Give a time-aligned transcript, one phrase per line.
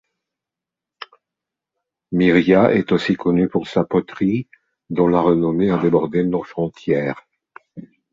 [2.11, 4.47] Mirriah est aussi connu pour sa poterie,
[4.89, 7.27] dont la renommée a débordé nos frontières.